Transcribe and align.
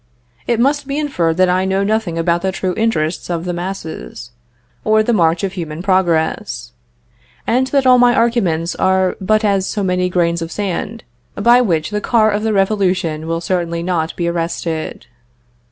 It 0.47 0.59
must 0.59 0.87
be 0.87 0.97
inferred 0.97 1.37
that 1.37 1.47
I 1.47 1.63
know 1.63 1.83
nothing 1.83 2.17
about 2.17 2.41
the 2.41 2.51
true 2.51 2.73
interests 2.75 3.29
of 3.29 3.45
the 3.45 3.53
masses, 3.53 4.31
or 4.83 5.03
the 5.03 5.13
march 5.13 5.43
of 5.43 5.53
human 5.53 5.83
progress; 5.83 6.71
and 7.45 7.67
that 7.67 7.85
all 7.85 7.99
my 7.99 8.15
arguments 8.15 8.73
are 8.73 9.15
but 9.21 9.45
as 9.45 9.67
so 9.67 9.83
many 9.83 10.09
grains 10.09 10.41
of 10.41 10.51
sand, 10.51 11.03
by 11.35 11.61
which 11.61 11.91
the 11.91 12.01
car 12.01 12.31
of 12.31 12.41
the 12.41 12.51
revolution 12.51 13.27
will 13.27 13.41
certainly 13.41 13.83
not 13.83 14.15
be 14.15 14.27
arrested. 14.27 15.05